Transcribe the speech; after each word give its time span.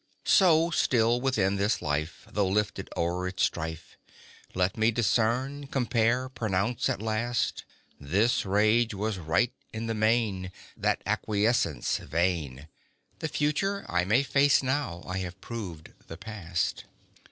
So, 0.25 0.71
still 0.71 1.21
within 1.21 1.57
this 1.57 1.79
life, 1.79 2.25
Though 2.31 2.47
lifted 2.47 2.89
o'er 2.97 3.27
its 3.27 3.43
strife, 3.43 3.99
Let 4.55 4.75
me 4.75 4.89
discern, 4.89 5.67
compare, 5.67 6.27
pronounce 6.27 6.89
at 6.89 7.03
last, 7.03 7.65
"This 7.99 8.43
rage 8.43 8.95
was 8.95 9.19
right 9.19 9.53
i' 9.71 9.77
the 9.85 9.93
main, 9.93 10.51
That 10.75 11.03
acquiescence 11.05 11.97
vain: 11.99 12.67
The 13.19 13.27
Future 13.27 13.85
I 13.87 14.03
may 14.03 14.23
face 14.23 14.63
now 14.63 15.03
I 15.07 15.19
have 15.19 15.39
proved 15.39 15.93
the 16.07 16.17
Past." 16.17 16.85